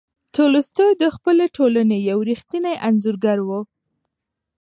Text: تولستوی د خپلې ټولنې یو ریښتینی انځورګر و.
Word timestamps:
تولستوی 0.35 0.91
د 1.01 1.03
خپلې 1.15 1.45
ټولنې 1.55 1.97
یو 2.09 2.17
ریښتینی 2.29 2.73
انځورګر 2.87 3.37
و. 3.47 3.49